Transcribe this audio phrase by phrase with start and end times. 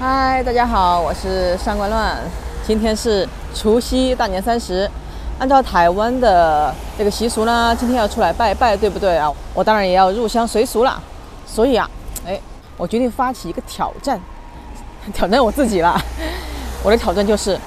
[0.00, 2.16] 嗨，大家好，我是上官乱。
[2.64, 4.88] 今天是除夕，大年三十。
[5.40, 9.28] 按照台湾的这个习俗呢，今天要出来拜拜，对不对啊？
[9.52, 11.02] 我当然也要入乡随俗啦。
[11.44, 11.90] 所以啊，
[12.24, 12.40] 哎，
[12.76, 14.20] 我决定发起一个挑战，
[15.12, 16.00] 挑战我自己啦。
[16.84, 17.58] 我的挑战就是，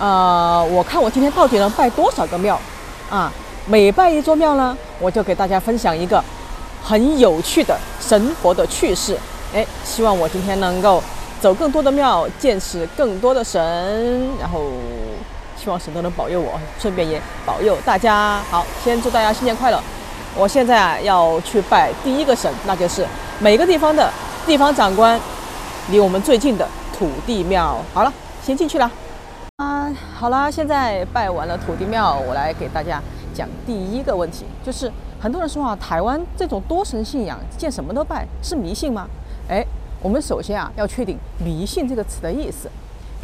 [0.00, 2.60] 呃，我看我今天到底能拜多少个庙
[3.08, 3.32] 啊？
[3.66, 6.20] 每拜一座庙呢，我就给大家分享一个
[6.82, 9.16] 很有趣的神佛的趣事。
[9.54, 11.00] 哎，希望我今天能够
[11.40, 14.60] 走更多的庙，见识更多的神，然后。
[15.62, 18.40] 希望神都能保佑我，顺便也保佑大家。
[18.50, 19.78] 好，先祝大家新年快乐。
[20.34, 23.06] 我现在啊要去拜第一个神，那就是
[23.40, 24.10] 每个地方的
[24.46, 25.20] 地方长官，
[25.90, 26.66] 离我们最近的
[26.98, 27.76] 土地庙。
[27.92, 28.10] 好了，
[28.42, 28.90] 先进去了。
[29.56, 32.98] 啊，好啦，现在拜完了土地庙，我来给大家
[33.34, 39.06] 讲第一个问题，就是很多人说啊，台湾这种多神信仰，见什么都拜，是迷信吗？
[39.46, 39.62] 哎，
[40.02, 42.68] 我们首先啊要确定“迷信”这个词的意思。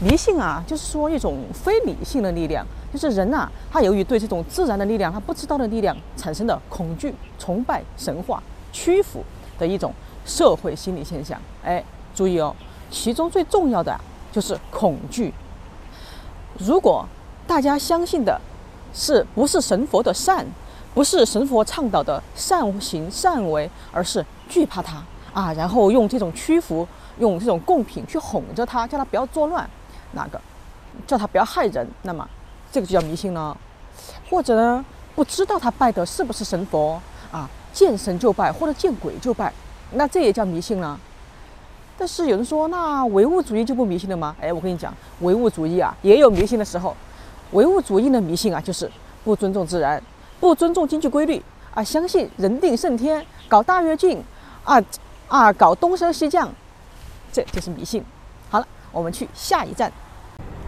[0.02, 9.24] 迷信啊，就是说一种非理性的力量，就是人呐、他由于对这种自然的力量，他不知道的力量产生的恐惧、崇拜、神话、屈服
[9.58, 9.94] 的一种
[10.26, 11.40] 社会心理现象。
[11.64, 11.82] 哎，
[12.14, 12.54] 注意哦，
[12.90, 13.98] 其中最重要的
[14.30, 15.32] 就是恐惧。
[16.58, 17.06] 如果
[17.46, 18.38] 大家相信的
[18.92, 20.44] 是不是神佛的善，
[20.92, 25.02] 不是神佛倡导的善行善为，而是惧怕他
[25.36, 29.68] 啊，然后用这种屈服、用这种贡品去哄着他，叫他不要作乱。
[30.12, 30.40] 哪个
[31.06, 31.86] 叫他不要害人？
[32.04, 32.26] 那么
[32.72, 33.54] 这个就叫迷信了。
[34.30, 34.82] 或者呢，
[35.14, 36.98] 不知道他拜的是不是神佛
[37.30, 37.46] 啊？
[37.70, 39.52] 见神就拜，或者见鬼就拜，
[39.90, 40.98] 那这也叫迷信了。
[41.98, 44.34] 但是有人说，那唯物主义就不迷信了吗？
[44.40, 46.96] 哎，我跟你讲，唯物主义啊也有迷信的时候。
[47.52, 48.90] 唯物主义的迷信啊，就是
[49.22, 50.02] 不尊重自然，
[50.40, 51.42] 不尊重经济规律
[51.74, 54.22] 啊，相信人定胜天，搞大跃进
[54.64, 54.82] 啊
[55.28, 56.48] 啊，搞东升西降，
[57.32, 58.04] 这就是迷信。
[58.48, 59.90] 好了，我们去下一站。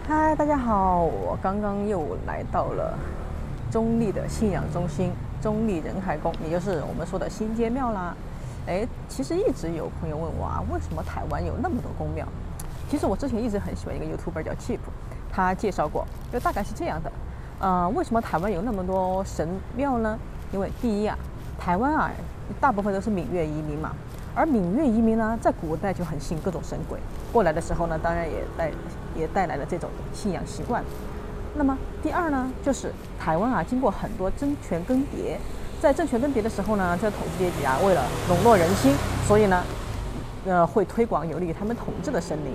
[0.05, 2.93] 嗨，大家好，我刚刚又来到了
[3.71, 8.13] 中立的信仰中心——中立仁海宫，也就是我们说的新街庙啦。
[8.67, 12.27] 哎，其实一直有朋友问我啊，为什么台湾有那么多宫庙？
[12.89, 14.79] 其实我之前一直很喜欢一个 YouTuber 叫 Cheap，
[15.31, 17.09] 他介绍过，就大概是这样的。
[17.59, 19.47] 呃，为什么台湾有那么多神
[19.77, 20.19] 庙呢？
[20.51, 21.17] 因为第一啊，
[21.57, 22.11] 台湾啊，
[22.59, 23.93] 大部分都是闽粤移民嘛。
[24.39, 26.97] 而闽粤移民呢，在古代就很信各种神鬼，
[27.29, 28.71] 过来的时候呢，当然也带
[29.13, 30.81] 也带来了这种信仰习惯。
[31.55, 32.89] 那么第二呢，就是
[33.19, 35.35] 台湾啊，经过很多政权更迭，
[35.81, 38.95] 在政权更迭的时候呢，这统治阶级啊，为了笼络人心，
[39.27, 39.61] 所以呢，
[40.45, 42.53] 呃，会推广有利于他们统治的神灵。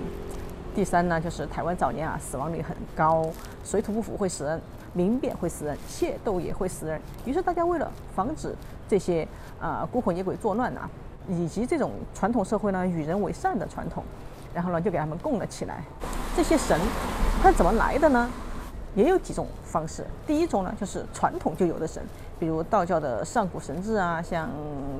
[0.73, 3.29] 第三呢，就是台湾早年啊，死亡率很高，
[3.63, 4.59] 水土不服会死人，
[4.93, 6.99] 民变会死人，械斗也会死人。
[7.25, 8.55] 于是大家为了防止
[8.89, 9.27] 这些
[9.61, 10.89] 啊、孤魂野鬼作乱呐、啊。
[11.27, 14.03] 以及这种传统社会呢，与人为善的传统，
[14.53, 15.83] 然后呢，就给他们供了起来。
[16.35, 16.79] 这些神，
[17.41, 18.29] 它是怎么来的呢？
[18.95, 20.05] 也有几种方式。
[20.25, 22.01] 第一种呢，就是传统就有的神，
[22.39, 24.49] 比如道教的上古神祇啊，像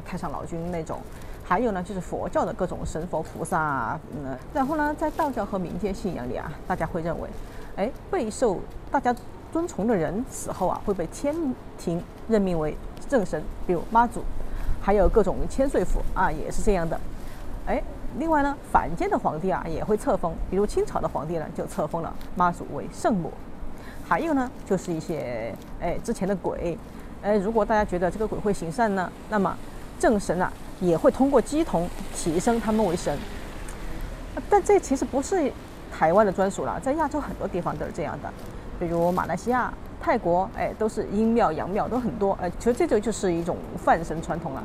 [0.05, 0.97] 太上老君那种；
[1.43, 3.99] 还有呢，就是佛教的各种神佛菩萨啊。
[4.11, 7.29] 嗯，然后呢，在道教和民间信仰里啊，大家会认为，
[7.77, 8.59] 哎，备受
[8.91, 9.15] 大家
[9.53, 11.33] 尊崇的人死后啊，会被天
[11.77, 12.75] 庭任命为
[13.07, 14.21] 正神，比如妈祖。
[14.85, 16.99] 还有各种千岁府啊，也是这样的。
[17.65, 17.81] 哎，
[18.19, 23.33] 另外呢，反间的皇帝啊也会册封，比如清朝的皇帝呢就册封了妈祖为圣母。
[24.07, 25.51] 还有呢，就是一些
[25.81, 26.77] 哎之前的鬼，
[27.23, 29.57] 哎，如果大家觉得这个鬼会行善呢，那么
[29.97, 33.17] 正神啊也会通过乩童提升他们为神。
[34.47, 35.51] 但这其实不是
[35.91, 38.31] 台湾的专属了，在亚洲很多地方都是这样的，
[38.79, 39.73] 比如马来西亚。
[40.05, 44.61] 泰国哎，都是阴庙阳庙都很多哎，其实这就就是一种泛神传统了。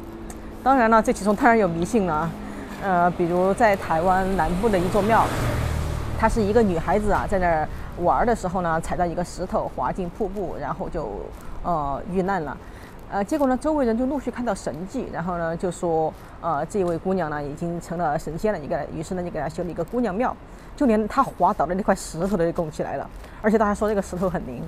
[0.62, 2.28] 当然了，这其中当然有迷信了，
[2.82, 5.24] 呃，比如在台湾南部的一座庙，
[6.18, 7.66] 它是一个女孩子啊，在那儿
[8.02, 11.08] 玩的时候呢，踩到一个石头滑进瀑布，然后就
[11.62, 12.54] 呃遇难了。
[13.10, 16.12] 呃，结果呢，周围人就陆续看到神迹，然后呢就说，
[16.42, 20.36] 呃，这位姑娘呢已经成了神仙了，一个，于是呢就给她修了一个姑娘庙。
[20.80, 23.06] 就连他滑倒的那块石头都给供起来了，
[23.42, 24.62] 而且大家说那个石头很灵。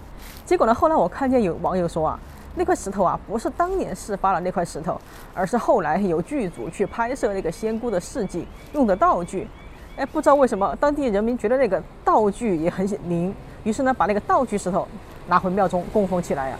[0.44, 2.20] 结果呢，后来我看见有网友说啊，
[2.54, 5.00] 那块石头啊不是当年事发的那块石头，
[5.32, 9.48] 而是后来有剧组去拍摄那个仙姑的事迹用的道具。
[9.96, 13.34] 哎，不知道为什么当地人民觉得那个道具也很灵，
[13.64, 14.86] 于是呢把那个道具石头
[15.28, 16.58] 拿回庙中供奉起来呀。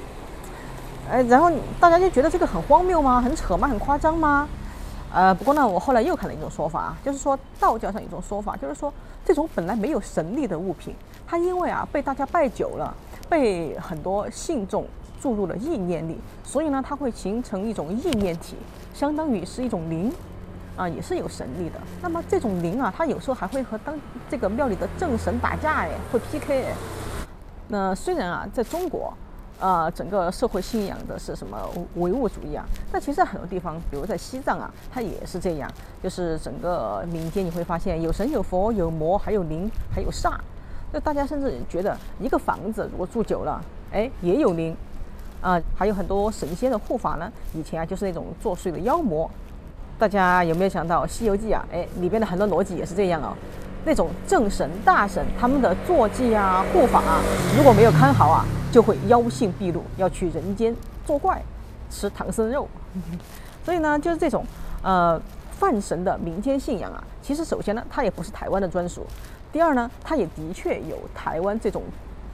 [1.11, 3.21] 哎，然后大家就觉得这个很荒谬吗？
[3.21, 3.69] 很扯吗？
[3.69, 4.49] 很夸张吗？
[5.13, 8.93] 呃，不过呢，我后来又看了一种说法啊，就是说道教上一种说法，就是说
[9.25, 10.95] 这种本来没有神力的物品，
[11.27, 12.95] 它因为啊被大家拜久了，
[13.29, 14.87] 被很多信众
[15.21, 18.57] 注入了意念力，所以呢，它会形成一种意念体，
[18.95, 20.13] 相当于是一种灵。
[20.75, 21.79] 啊，也是有神力的。
[22.01, 23.95] 那么这种灵啊，它有时候还会和当
[24.31, 26.73] 这个庙里的正神打架哎，会 PK 哎。
[27.69, 29.13] 那虽然啊，在中国，
[29.63, 31.57] 啊，整个社会信仰的是什么
[31.95, 35.71] 唯物主义啊，但其实很多地方，比如在西藏啊，它也是这样，
[36.03, 40.33] 就是整个民间你会发现有神有佛有魔，还有灵还有煞。
[40.93, 43.63] 就大家甚至觉得一个房子如果住久了，
[43.93, 44.77] 哎，也有灵
[45.41, 47.31] 啊，还有很多神仙的护法呢。
[47.55, 49.31] 以前啊，就是那种作祟的妖魔。
[49.97, 51.65] 大家有没有想到《西游记》啊？
[51.73, 53.33] 哎，里边的很多逻辑也是这样哦。
[53.85, 57.21] 那种正神大神他们的坐骑啊、护法啊，
[57.57, 60.75] 如果没有看好啊，就会妖性毕露，要去人间
[61.05, 61.41] 作怪，
[61.91, 62.67] 吃唐僧肉。
[63.65, 64.45] 所以呢，就是这种
[64.83, 65.21] 呃
[65.53, 69.07] 泛神的民间信仰啊，其实首先呢，它也不是台湾的专属。
[69.53, 71.83] 第二呢，它也的确有台湾这种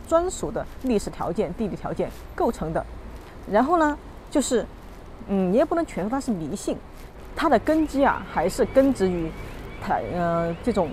[0.08, 2.86] 专属的历史条件、地理条件构成的。
[3.50, 3.98] 然后呢，
[4.30, 4.64] 就是，
[5.26, 6.76] 嗯，你也不能全说它是迷信，
[7.34, 9.28] 它的根基啊，还是根植于
[9.82, 10.88] 台呃这种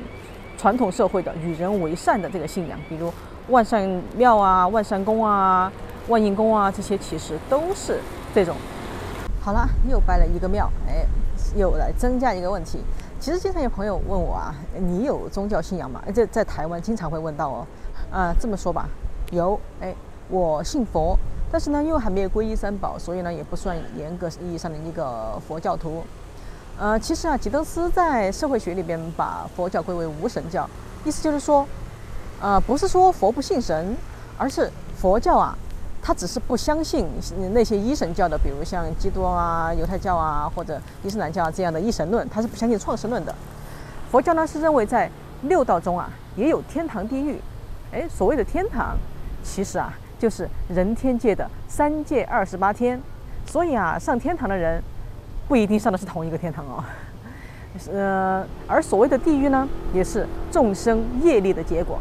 [0.57, 3.13] 传统社会的与人为善的这个信仰，比如
[3.49, 5.71] 万善庙啊、万善宫啊、
[6.07, 7.99] 万应宫啊，这些其实都是
[8.33, 8.55] 这种。
[9.41, 11.05] 好了，又拜了一个庙，哎，
[11.55, 12.79] 又来增加一个问题。
[13.19, 16.01] 其实经常有朋友问我啊，你有宗教信仰吗？
[16.13, 17.67] 这在台湾经常会问到哦。
[18.11, 18.87] 啊，这么说吧，
[19.31, 19.59] 有。
[19.81, 19.93] 哎，
[20.29, 21.17] 我信佛，
[21.51, 26.03] 但是呢，因为还没有皈依三宝，所以呢，也不算严格意义上的一个佛教徒。
[26.77, 30.69] 呃，其实啊，吉登斯在社会学里边把佛教归为无神教，
[31.03, 31.65] 意思就是说，
[32.45, 33.97] 呃，不是说佛不信神，
[34.37, 35.57] 而是佛教啊。
[35.99, 37.07] 他只是不相信
[37.51, 43.33] 那些一神教的，比如像基督啊、犹太教啊或者伊斯兰教这样的一神论，他是不相信创世论的。
[44.11, 45.09] 佛教呢是认为在
[45.41, 47.41] 六道中啊也有天堂地狱。
[47.91, 48.95] 哎，所谓的天堂，
[49.43, 53.01] 其实啊就是人天界的三界二十八天。
[53.47, 54.79] 所以啊，上天堂的人
[55.47, 56.83] 不一定上的是同一个天堂哦。
[57.91, 61.97] 呃，而所谓的地狱呢，也是众生业力的结果。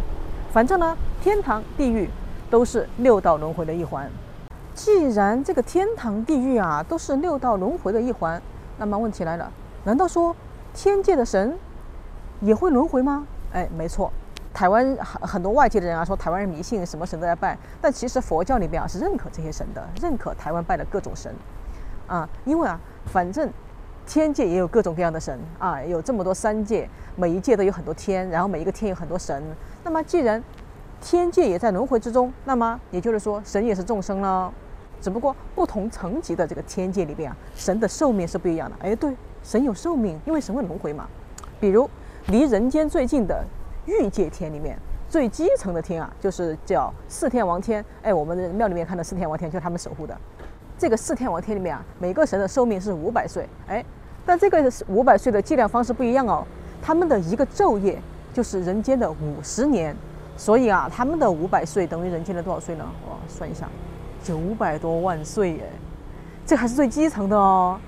[0.55, 2.09] 反正呢，天堂、地狱。
[2.51, 4.09] 都是六道轮回的一环。
[4.75, 8.41] 既然这个天堂、地狱啊都是六道轮回的一环，
[8.79, 9.51] 那么问题来了：
[9.83, 10.37] 难道说
[10.73, 11.59] 天界的神
[12.41, 13.27] 也会轮回吗？
[13.53, 14.13] 哎，没错。
[14.53, 21.35] 台湾很很多外界的人啊说台湾人迷信，什么神都在拜，但其实佛教里边啊是认可这些神的，认可台湾拜的各种神
[22.07, 23.51] 啊，因为啊，反正
[24.07, 29.43] 天界也有各种各样的神啊，有这么多三界，每一界都有很多天，然后每一个天有很多神。
[29.83, 30.43] 那么既然
[31.01, 34.53] 天界也在轮回之中，那么也就是说，神也是众生了，
[35.01, 38.77] 只不过不同层级的这个天界里边啊，神的寿命是不一样的。
[38.81, 41.09] 哎，对，神有寿命，因为神会轮回嘛。
[41.59, 41.89] 比如
[42.27, 43.45] 离人间最近的
[43.87, 44.79] 欲界天里面，
[45.09, 47.85] 最基层的天啊，就是叫四天王天。
[48.03, 50.15] 哎，我们庙里面看的四天王天，就是他们守护的。
[50.79, 53.49] 这个四天王天里面啊，每个神的寿命是五百岁。
[53.69, 53.85] 哎，
[54.27, 56.45] 但这个五百岁的计量方式不一样哦，
[56.83, 58.01] 他们的一个昼夜
[58.33, 59.95] 就是人间的五十年。
[60.37, 62.85] 所以啊，他们的五百岁等于人间的多少岁呢？
[63.07, 63.69] 我算一下，
[64.21, 65.71] 九百多万岁耶！
[66.45, 67.79] 这还是最基层的哦。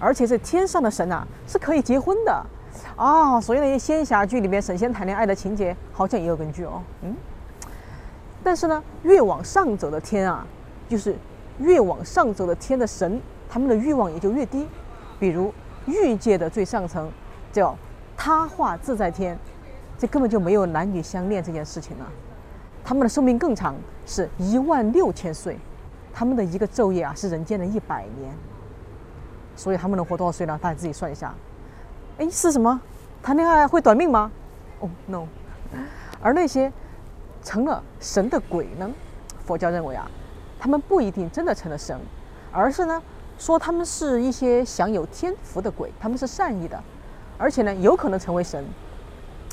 [0.00, 2.46] 而且这天上的神啊，是可以结婚的
[2.96, 3.40] 啊。
[3.40, 6.82] 所以那些仙侠剧里面神仙谈恋爱的情节，好像也有根据哦。
[7.02, 7.14] 嗯。
[8.42, 10.44] 但是呢，越往上走的天啊，
[10.88, 11.14] 就是
[11.58, 14.66] 越往上走的天的神，他们的欲望也就越低。
[15.18, 15.52] 比如
[15.86, 17.10] 欲界的最上层
[17.52, 17.76] 叫
[18.16, 19.38] 他化自在天。
[19.96, 22.06] 这根本就没有男女相恋这件事情了，
[22.84, 25.56] 他们的寿命更长，是一万六千岁，
[26.12, 28.34] 他们的一个昼夜啊是人间的一百年，
[29.54, 30.58] 所以他们能活多少岁呢？
[30.60, 31.32] 大家自己算一下。
[32.18, 32.80] 哎，是什么？
[33.22, 34.30] 谈恋爱会短命吗？
[34.80, 35.26] 哦，no。
[36.20, 36.70] 而那些
[37.44, 38.90] 成了神的鬼呢？
[39.46, 40.10] 佛教认为啊，
[40.58, 41.98] 他们不一定真的成了神，
[42.52, 43.02] 而是呢
[43.38, 46.82] 说他们是一些享有天福的鬼，他们是善意的，
[47.36, 48.64] 而且呢有可能成为神。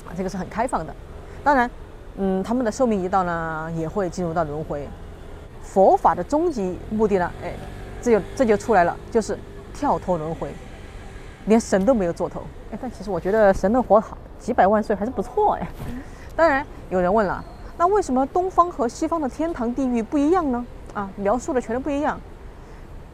[0.04, 0.92] 啊这个是很开放的，
[1.44, 1.70] 当然，
[2.16, 4.88] 嗯，他们的寿命一到呢，也会进入到轮回。
[5.62, 7.54] 佛法的终极目的呢，哎，
[8.00, 9.38] 这就这就出来了，就是
[9.72, 10.52] 跳脱轮回，
[11.46, 12.42] 连神都没有做头。
[12.72, 15.68] 哎，但其实我觉得神能活好几百万岁还是不错哎。
[16.34, 17.42] 当然，有人问了，
[17.78, 20.66] 那为什么东方和西方的天堂地狱不一样呢？
[20.94, 22.18] 啊，描述的全都不一样。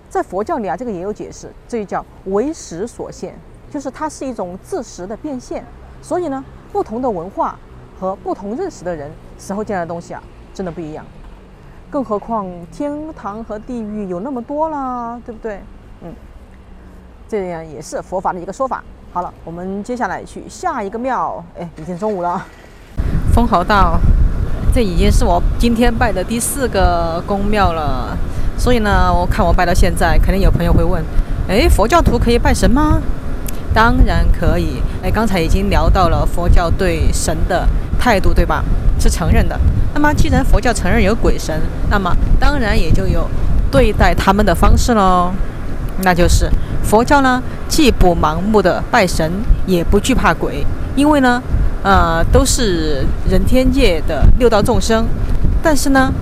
[0.08, 3.34] 在佛教里啊，这个也有解释，这就叫为时所现，
[3.70, 5.64] 就是它是一种自识的变现。
[6.02, 6.44] 所以呢。
[6.70, 7.58] 不同的文化
[7.98, 11.02] 和不同认识的人，死后见到的东西啊，真的不一样。
[11.88, 15.62] 更何况天堂和地狱有那么多啦，对不对？
[16.02, 16.12] 嗯，
[17.26, 18.84] 这样也是佛法的一个说法。
[19.14, 21.42] 好了，我们接下来去下一个庙。
[21.58, 22.38] 哎，已经中午了，
[23.32, 23.98] 封侯道，
[24.72, 28.16] 这已经是我今天拜的第四个宫庙了。
[28.56, 31.02] 所以呢，我看我拜到现在，肯定有朋友会问：
[31.48, 33.00] 哎，佛教徒可以拜神吗？
[33.72, 34.82] 当然可以。
[35.02, 37.66] 哎，刚才已经聊到了佛教对神的
[38.00, 38.64] 态度，对吧？
[38.98, 39.56] 是承认的。
[39.94, 43.28] 那么，既然佛教承认有鬼神，那么当然也就有
[43.70, 45.30] 对待他们的方式喽。
[46.02, 46.50] 那就是
[46.82, 49.30] 佛教呢，既不盲目的拜神，
[49.66, 50.64] 也不惧怕鬼，
[50.96, 51.40] 因为呢，
[51.82, 55.06] 呃，都是人天界的六道众生。
[55.62, 56.12] 但是呢，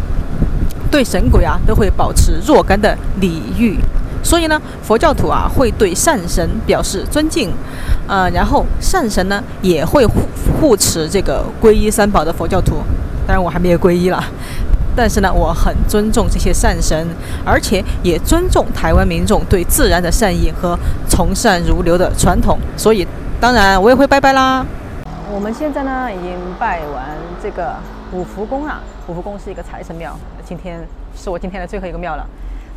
[0.90, 3.78] 对神鬼啊，都会保持若干的礼遇。
[4.22, 7.52] 所以呢，佛教徒啊会对善神表示尊敬，
[8.08, 10.20] 呃，然后善神呢也会护
[10.60, 12.78] 护持这个皈依三宝的佛教徒。
[13.26, 14.25] 当然我还没有皈依啦，
[14.96, 17.06] 但是呢，我很尊重这些善神，
[17.44, 20.76] 而且也尊重台湾民众对自然的善意和
[21.08, 22.58] 从善如流的传统。
[22.76, 23.06] 所以，
[23.38, 24.66] 当然我也会拜拜啦。
[25.28, 27.04] 我们现在呢已经拜完
[27.42, 27.75] 这个
[28.12, 30.80] 五福宫了，五福宫是一个财神庙，今天
[31.16, 32.25] 是我今天的最后一个庙了。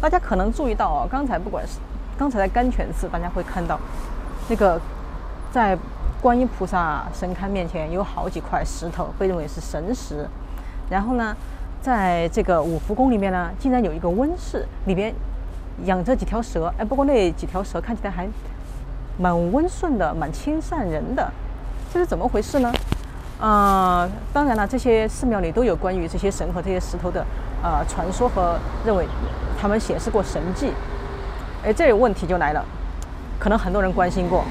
[0.02, 1.78] 大家可能注意到哦，刚才不管是
[2.18, 3.80] 刚才在甘泉寺，大家会看到
[4.50, 4.82] 那个
[5.52, 5.78] 在
[6.20, 10.28] 观音菩萨神龛面前有好几块石头，被认为是神石。
[10.90, 11.36] 然后呢，
[11.84, 15.14] 在这个五福宫里面呢，竟然有一个温室，里边
[15.86, 16.74] 养着几条蛇。
[16.80, 18.28] 哎，不过那几条蛇看起来还
[19.20, 21.32] 蛮温顺的，蛮亲善人的。
[21.94, 22.72] 这是怎么回事呢？
[23.40, 27.26] 呃，当然了，这些寺庙里都有关于这些神和这些石头的
[27.64, 29.06] 呃传说和认为。
[29.62, 30.72] 他们显示过神迹，
[31.66, 32.64] 哎，这个问题就来了，
[33.38, 34.46] 可能很多人关心过，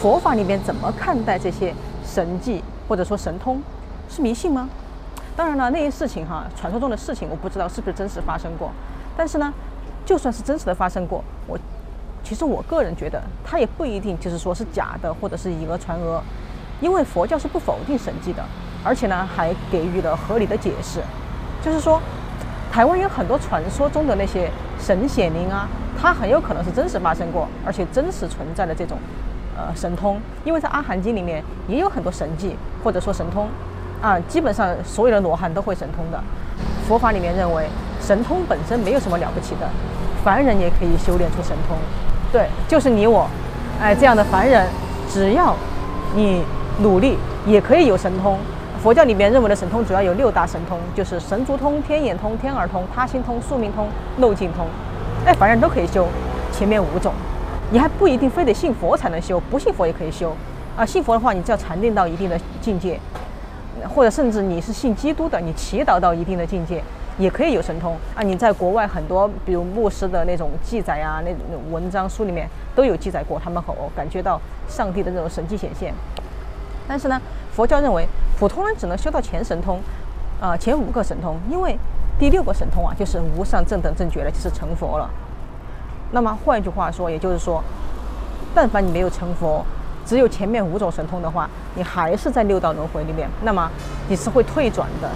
[0.00, 3.60] 佛法里面怎么看待这些神迹或者说神通，
[4.08, 4.66] 是迷信吗？
[5.36, 8.70] 当然了，那些事情哈，传说中的事情，我不知道是不是真实发生过，
[9.14, 9.52] 但是呢，
[10.06, 11.58] 就算是真实的发生过，我
[12.24, 16.22] 其实我个人觉得，它也不一定就是说是假的或者是以讹传讹，
[16.80, 18.42] 因为佛教是不否定神迹的，
[18.84, 21.00] 而且呢，还给予了合理的解释，
[21.62, 22.00] 就是说。
[22.70, 25.66] 台湾有很多传说中的那些神显灵啊，
[25.98, 28.98] 它很有可能是真实发生过，而且真实存在的这种，
[29.56, 30.20] 呃，神通。
[30.44, 32.54] 因为在《阿含经》里面也有很多神迹
[32.84, 33.48] 或者说神通，
[34.02, 36.22] 啊，基本上所有的罗汉都会神通的。
[36.86, 37.66] 佛法里面认为
[38.02, 39.66] 神通本身没有什么了不起的，
[40.22, 41.76] 凡人也可以修炼出神通。
[42.30, 43.26] 对，就是你我，
[43.80, 44.68] 哎，这样的凡人，
[45.08, 45.56] 只要
[46.14, 46.44] 你
[46.80, 47.16] 努力，
[47.46, 48.38] 也可以有神通。
[48.82, 54.66] 佛教里面认为的神通主要有六大神通，就是神足通、天眼通、天耳通、他心通、宿命通、漏尽通。
[55.26, 56.06] 哎，凡人都可以修
[56.52, 57.12] 前面五种，
[57.72, 60.32] 你还不一定非得信佛才能修，不信佛也可以修。
[60.76, 63.00] 啊，信佛的话，你就要禅定到一定的境界，
[63.92, 66.80] 或者甚至你是信基督的，你祈祷到一定的境界，
[67.18, 67.96] 也可以有神通。
[68.14, 75.92] 啊，你在国外很多，比如牧师的那种记载啊，那种文章书里面都有记载过，他们和我感觉到上帝的那种神迹显现。
[76.88, 77.20] 但是呢，
[77.52, 78.08] 佛教认为。
[78.38, 79.78] 普通人只能修到前神通，
[80.40, 81.76] 啊、呃，前五个神通，因为
[82.20, 85.10] 第六个神通啊，就是无上正等正觉了，就是成佛了。
[86.12, 87.60] 那么换一句话说，也就是说，
[88.54, 89.66] 但凡你没有成佛，
[90.06, 93.68] 只有前面五种神通的话，你还是在六道轮回里面，那么
[94.06, 95.10] 你是会退转的。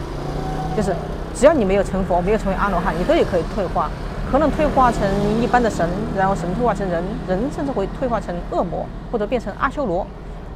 [0.77, 0.93] 就是
[1.33, 3.89] 只要你没有成佛，没有成为阿罗汉，你都也可以退化，
[4.33, 5.01] 可能退化成
[5.41, 10.05] 一般的神，然后神退化成人，人甚至会退化成恶魔，或者变成阿修罗。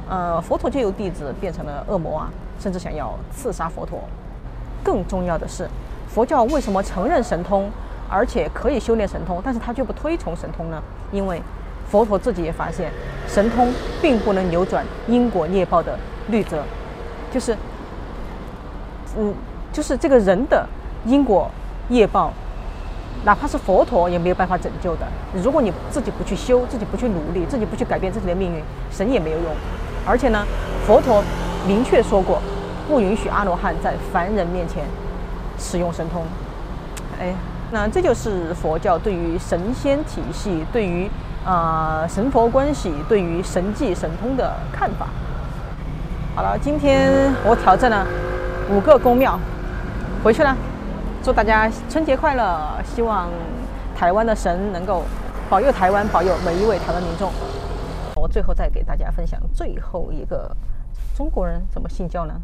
[0.09, 2.29] 呃，佛陀就有弟子变成了恶魔啊。
[2.59, 3.99] 甚至想要刺杀佛陀。
[4.83, 5.69] 更重要的是，
[6.09, 7.69] 佛教为什么承认神通，
[8.09, 10.81] 而且可以修炼神通，但是他却不推崇神通呢？
[11.11, 11.39] 因为
[11.87, 12.91] 佛陀自己也发现，
[13.27, 13.71] 神通
[14.01, 15.95] 并不能扭转因果业报的
[16.29, 16.63] 律则，
[17.31, 17.55] 就是，
[19.15, 19.31] 嗯，
[19.71, 20.67] 就是这个人的
[21.05, 21.47] 因果
[21.89, 22.33] 业报，
[23.23, 25.05] 哪怕是佛陀也没有办法拯救的。
[25.43, 29.45] 如果你自己不去修，自己不去努力，自己不去改变自己的命运，神也没有用。
[30.07, 30.45] 而且呢，
[30.85, 31.23] 佛陀。
[31.67, 32.41] 明确说过，
[32.87, 34.85] 不允许阿罗汉在凡人面前
[35.59, 36.23] 使用神通。
[37.19, 37.35] 哎，
[37.71, 41.11] 那这就是佛教对于神仙体系、对于
[41.43, 45.07] 啊、呃、神佛关系、对于神迹神通的看法。
[46.35, 47.11] 好了，今天
[47.43, 48.07] 我挑战了
[48.69, 49.37] 五个宫庙，
[50.23, 50.55] 回去了。
[51.21, 52.61] 祝大家春节快乐！
[52.85, 53.27] 希望
[53.93, 55.03] 台湾的神能够
[55.49, 57.29] 保佑台湾，保佑每一位台湾民众。
[58.19, 60.55] 我最后再给大家分享最后一个。
[61.15, 62.39] 中国人怎么信教呢？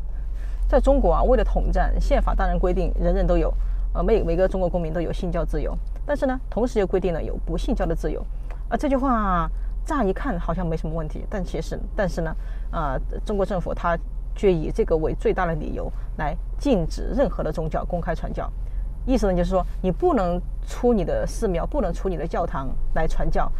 [0.67, 3.53] 在中国啊，为了统战，宪法当然规定人人都有，
[3.93, 5.77] 呃，每每个中国公民都有信教自由。
[6.07, 8.25] 但是呢，同时又规定了有不信教的自由。
[8.69, 9.47] 啊，这句话
[9.85, 12.35] 乍一看好像没什么问题，但其实，但是呢，
[12.71, 13.95] 啊，中国政府他
[14.35, 18.51] 却以这个为最大的理由来禁止任何的宗教公开传教。
[19.05, 23.51] 意思呢，就是说你不能出你的寺庙，不能出你的教堂来传教，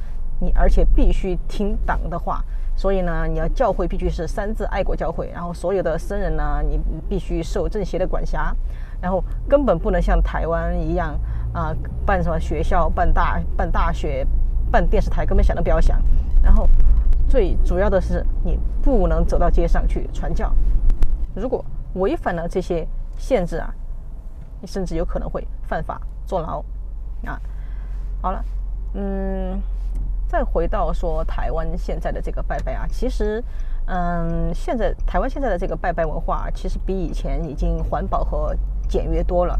[0.43, 2.43] 你而且必须听党的话。
[2.75, 8.51] 所以呢，你要教会必须是三自爱国教会，然后所有的僧人呢，你必须受政协的管辖，
[8.99, 11.15] 然后根本不能像台湾一样
[11.53, 11.71] 啊、
[12.03, 14.25] 办什么学校、办大、办大学、
[14.71, 16.01] 办电视台，根本想都不要想。
[16.41, 16.67] 然后
[17.29, 20.51] 最主要的是你不能走到街上去传教。
[21.35, 22.87] 如果违反了这些
[23.19, 23.71] 限制啊，
[24.61, 26.57] 你甚至有可能会犯法坐牢
[27.27, 27.39] 啊。
[28.19, 28.43] 好了，
[28.95, 29.61] 嗯，
[30.33, 33.39] 再回到说台湾现在的这个拜拜啊，其实，
[33.85, 38.55] 嗯，现在台湾现在的这个拜拜文化，其实比以前已经环保和
[38.89, 39.55] 简约多了。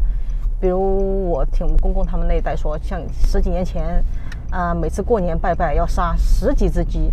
[0.60, 4.04] 比如我听我们公公他们那一代说，像十几年前，
[4.50, 7.12] 啊，每次过年拜拜要杀十几只鸡，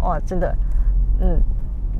[0.00, 0.56] 哦，真的，
[1.20, 1.42] 嗯，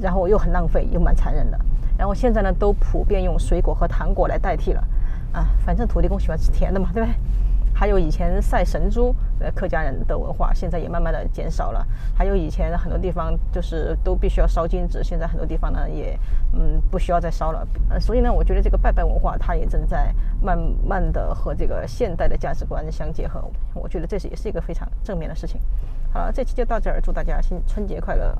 [0.00, 1.60] 然后又很浪费，又蛮残忍的。
[1.98, 4.82] 然后现在呢，都普遍用水果和糖果来代替了，
[5.32, 7.14] 啊，反正土地公喜欢吃甜的嘛，对不对？
[7.74, 11.84] 还有以前赛神猪，呃，客家人的文化现在也慢慢的减少了。
[12.16, 16.18] 还有以前很多地方就是都必须要烧金纸，现在很多地方呢也
[16.52, 17.66] 嗯不需要再烧了。
[17.90, 23.42] 呃，所以呢，我觉得这个拜拜文化它也正在慢慢的和这个现代的价值观相结合。
[23.74, 25.60] 我觉得这是也是一个非常正面的事情。
[26.12, 28.38] 好了，这期就到这儿，祝大家新春节快乐。